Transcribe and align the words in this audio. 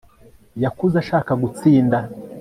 Yakuze 0.63 0.95
ashaka 1.03 1.31
gutsinda 1.41 1.97